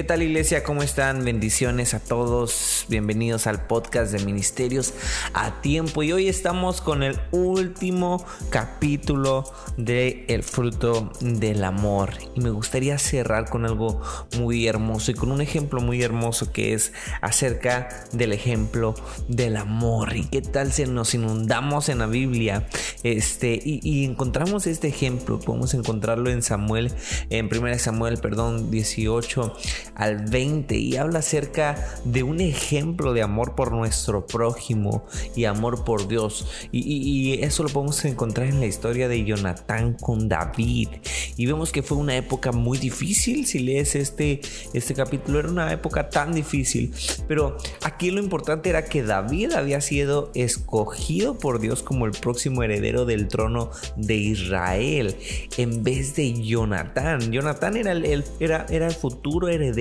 [0.00, 0.64] ¿Qué tal iglesia?
[0.64, 1.26] ¿Cómo están?
[1.26, 2.86] Bendiciones a todos.
[2.88, 4.94] Bienvenidos al podcast de Ministerios
[5.34, 6.02] a Tiempo.
[6.02, 9.44] Y hoy estamos con el último capítulo
[9.76, 12.14] de El fruto del amor.
[12.34, 14.00] Y me gustaría cerrar con algo
[14.38, 18.94] muy hermoso y con un ejemplo muy hermoso que es acerca del ejemplo
[19.28, 20.16] del amor.
[20.16, 22.66] ¿Y qué tal si nos inundamos en la Biblia
[23.02, 25.38] este, y, encontramos este ejemplo?
[25.38, 26.90] Podemos encontrarlo en Samuel,
[27.28, 29.56] en 1 Samuel, perdón, 18
[29.94, 35.04] al 20 y habla acerca de un ejemplo de amor por nuestro prójimo
[35.36, 36.46] y amor por Dios.
[36.72, 40.88] Y, eso lo podemos encontrar en la historia de Jonatán con David.
[41.36, 43.46] Y vemos que fue una época muy difícil.
[43.46, 44.40] Si lees este,
[44.72, 46.92] este capítulo, era una época tan difícil.
[47.28, 52.62] Pero aquí lo importante era que David había sido escogido por Dios como el próximo
[52.62, 55.16] heredero del trono de Israel
[55.56, 57.32] en vez de Jonatán.
[57.32, 59.79] Jonatán era el, era, era el futuro heredero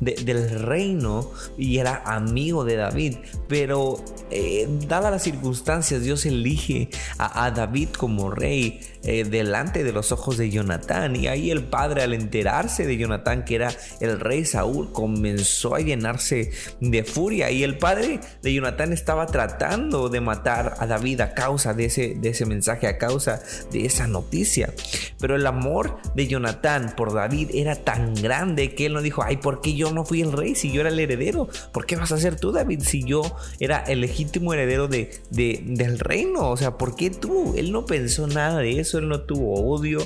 [0.00, 3.16] del reino y era amigo de David.
[3.46, 10.12] Pero eh, dadas las circunstancias, Dios elige a, David como rey eh, delante de los
[10.12, 11.16] ojos de Jonatán.
[11.16, 15.80] Y ahí el padre, al enterarse de Jonatán, que era el rey Saúl, comenzó a
[15.80, 17.50] llenarse de furia.
[17.50, 22.14] Y el padre de Jonatán estaba tratando de matar a David a causa de ese,
[22.18, 24.72] de ese mensaje, a causa de esa noticia.
[25.18, 29.36] Pero el amor de Jonatán por David era tan grande que él no dijo, ay,
[29.36, 31.48] ¿por qué yo no fui el rey si yo era el heredero?
[31.72, 33.22] ¿Por qué vas a ser tú, David, si yo
[33.60, 36.50] era el legítimo heredero de, del reino?
[36.50, 37.54] O sea, ¿por qué tú?
[37.56, 40.00] Él no pensó nada de eso, él no tuvo odio,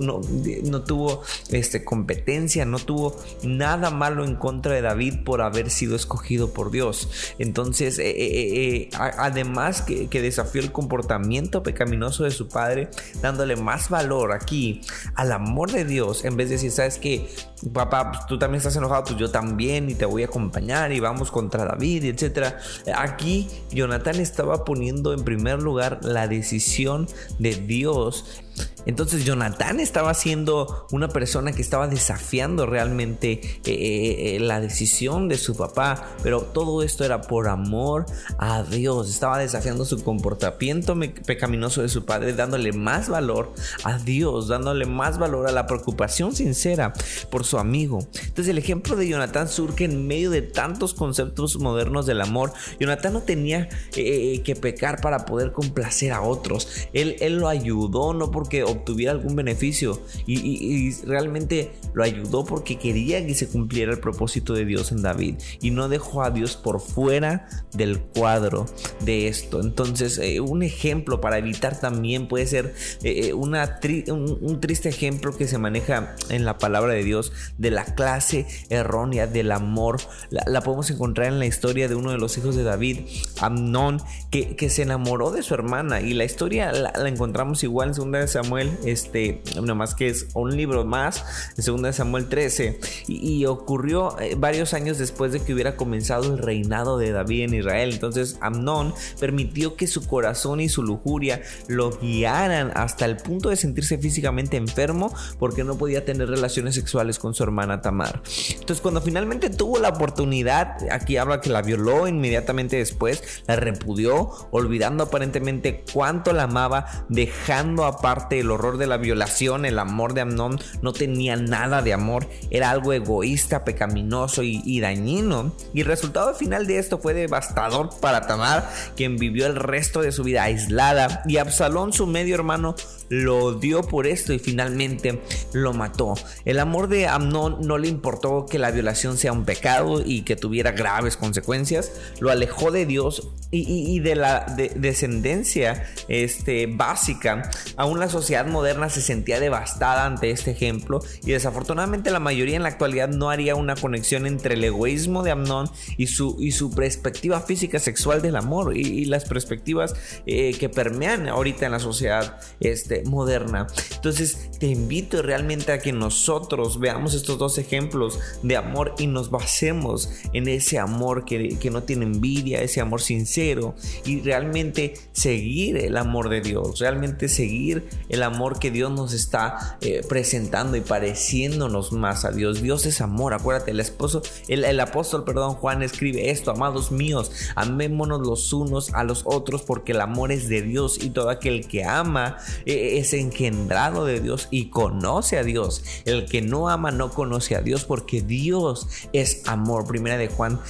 [0.00, 0.20] no,
[0.64, 5.96] no, tuvo este, competencia, no tuvo nada malo en contra de David por haber sido
[5.96, 7.08] escogido por Dios.
[7.38, 12.90] Entonces, eh, eh, eh, además que, desafió el comportamiento pecaminoso de su padre,
[13.22, 14.80] dándole más valor aquí
[15.14, 17.28] al amor de Dios, en vez de decir, ¿sabes qué?
[17.72, 21.00] Papá, pues, tú también estás enojado, pues yo también y te voy a acompañar y
[21.00, 22.58] vamos contra David, etcétera.
[22.96, 27.08] Aquí Jonathan estaba poniendo en primer lugar la decisión
[27.38, 28.47] de Dios Fox
[28.88, 35.28] entonces Jonathan estaba siendo una persona que estaba desafiando realmente eh, eh, eh, la decisión
[35.28, 38.06] de su papá, pero todo esto era por amor
[38.38, 39.10] a Dios.
[39.10, 43.52] Estaba desafiando su comportamiento pecaminoso de su padre, dándole más valor
[43.84, 46.94] a Dios, dándole más valor a la preocupación sincera
[47.30, 47.98] por su amigo.
[48.22, 52.54] Entonces el ejemplo de Jonathan surge en medio de tantos conceptos modernos del amor.
[52.80, 56.88] Jonathan no tenía que pecar para poder complacer a otros.
[56.94, 62.76] Él, él lo ayudó, no porque que obtuviera algún beneficio y, realmente lo ayudó porque
[62.76, 66.56] quería que se cumpliera el propósito de Dios en David y no dejó a Dios
[66.56, 68.66] por fuera del cuadro
[69.00, 69.60] de esto.
[69.60, 75.36] Entonces, eh, un ejemplo para evitar también puede ser eh, eh, una un, triste ejemplo
[75.36, 79.98] que se maneja en la palabra de Dios de la clase errónea del amor.
[80.30, 83.00] La, podemos encontrar en la historia de uno de los hijos de David,
[83.40, 87.94] Amnón, que, que se enamoró de su hermana y la historia la, encontramos igual en
[87.94, 89.42] segunda de Samuel, este,
[89.74, 91.24] más que es un libro más,
[91.56, 92.78] en 2 Samuel 13,
[93.08, 97.54] y, ocurrió eh, varios años después de que hubiera comenzado el reinado de David en
[97.54, 97.92] Israel.
[97.92, 103.56] Entonces Amnón permitió que su corazón y su lujuria lo guiaran hasta el punto de
[103.56, 108.22] sentirse físicamente enfermo porque no podía tener relaciones sexuales con su hermana Tamar.
[108.50, 114.30] Entonces cuando finalmente tuvo la oportunidad, aquí habla que la violó inmediatamente después, la repudió,
[114.50, 120.22] olvidando aparentemente cuánto la amaba, dejando aparte el horror de la violación, el amor de
[120.22, 125.52] Amnón no tenía nada de amor, era algo egoísta, pecaminoso y, dañino.
[125.72, 130.12] Y el resultado final de esto fue devastador para Tamar, quien vivió el resto de
[130.12, 132.74] su vida aislada, y Absalón, su medio hermano,
[133.08, 136.14] lo dio por esto y finalmente lo mató.
[136.44, 140.36] El amor de Amnón no le importó que la violación sea un pecado y que
[140.36, 144.44] tuviera graves consecuencias, lo alejó de Dios y, de la
[144.76, 147.50] descendencia este, básica.
[147.76, 152.62] Aún la sociedad moderna se sentía devastada ante este ejemplo y desafortunadamente la mayoría en
[152.62, 156.70] la actualidad no haría una conexión entre el egoísmo de Amnón y su, y su
[156.70, 159.94] perspectiva física sexual del amor y, las perspectivas
[160.26, 163.66] eh, que permean ahorita en la sociedad este, moderna.
[163.94, 169.30] Entonces te invito realmente a que nosotros veamos estos dos ejemplos de amor y nos
[169.30, 173.74] basemos en ese amor que, que no tiene envidia, ese amor sincero
[174.04, 179.78] y realmente seguir el amor de Dios, realmente seguir el amor que Dios nos está
[179.80, 182.62] eh, presentando y pareciéndonos más a Dios.
[182.62, 188.20] Dios es amor, acuérdate, el esposo, el, apóstol, perdón, Juan escribe esto, amados míos, amémonos
[188.20, 191.84] los unos a los otros porque el amor es de Dios y todo aquel que
[191.84, 195.84] ama, eh, es engendrado de Dios y conoce a Dios.
[196.04, 199.86] El que no ama no conoce a Dios porque Dios es amor.
[199.86, 200.60] Primera de Juan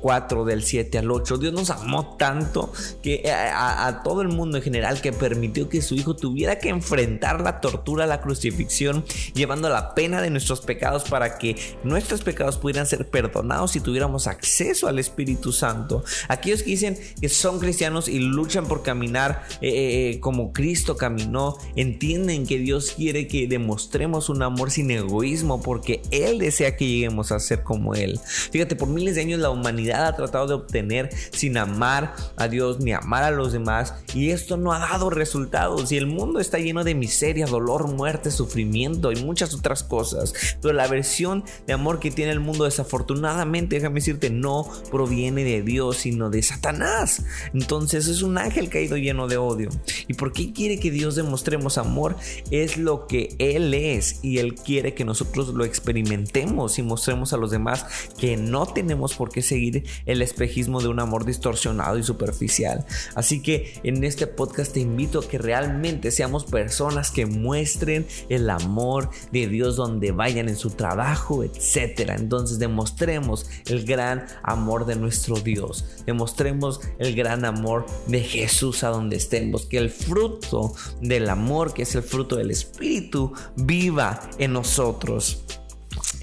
[0.00, 1.38] 4 eh, del 7 al 8.
[1.38, 2.72] Dios nos amó tanto
[3.02, 6.68] que a, a todo el mundo en general que permitió que su hijo tuviera que
[6.68, 9.04] enfrentar la tortura, la crucifixión,
[9.34, 14.26] llevando la pena de nuestros pecados para que nuestros pecados pudieran ser perdonados y tuviéramos
[14.26, 16.04] acceso al Espíritu Santo.
[16.28, 20.96] Aquellos que dicen que son cristianos y luchan por caminar eh, eh, eh, como Cristo
[20.96, 26.86] caminó, entienden que Dios quiere que demostremos un amor sin egoísmo porque Él desea que
[26.86, 28.20] lleguemos a ser como Él.
[28.50, 32.80] Fíjate, por miles de años la humanidad ha tratado de obtener sin amar a Dios
[32.80, 36.58] ni amar a los demás y esto no ha dado resultados y el mundo está
[36.58, 40.32] lleno de miseria, dolor, muerte, sufrimiento y muchas otras cosas.
[40.60, 45.62] Pero la versión de amor que tiene el mundo desafortunadamente, déjame decirte, no proviene de
[45.62, 47.24] Dios, sino de Satanás.
[47.54, 49.70] Entonces es un ángel caído lleno de odio.
[50.08, 52.16] ¿Y por qué quiere que Dios demostremos amor?
[52.50, 57.36] Es lo que Él es y Él quiere que nosotros lo experimentemos y mostremos a
[57.36, 57.84] los demás
[58.16, 62.86] que no tenemos por qué seguir el espejismo de un amor distorsionado y superficial.
[63.14, 68.48] Así que en este podcast te invito a que realmente seamos personas que muestren el
[68.48, 72.14] amor de Dios donde vayan en su trabajo, etcétera.
[72.14, 75.84] Entonces demostremos el gran amor de nuestro Dios.
[76.06, 79.66] Demostremos el gran amor de Jesús a donde estemos.
[79.66, 85.44] Que el fruto del amor, que es el fruto del Espíritu, viva en nosotros.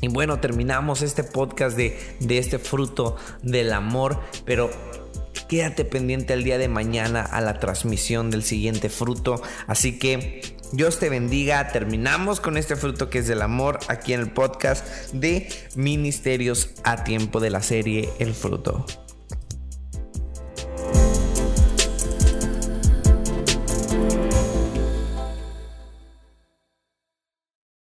[0.01, 4.69] Y bueno, terminamos este podcast de, de este fruto del amor, pero
[5.49, 9.41] quédate pendiente el día de mañana a la transmisión del siguiente fruto.
[9.67, 10.41] Así que
[10.71, 11.71] Dios te bendiga.
[11.71, 17.03] Terminamos con este fruto que es del amor aquí en el podcast de Ministerios a
[17.03, 18.85] tiempo de la serie El fruto.